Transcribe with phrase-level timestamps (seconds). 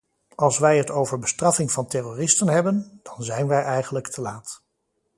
[0.35, 4.61] Als wij het over bestraffing van terroristen hebben, dan zij wij eigenlijk te laat.